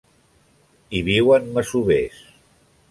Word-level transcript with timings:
Hi 0.95 1.03
viuen 1.11 1.55
masovers. 1.59 2.21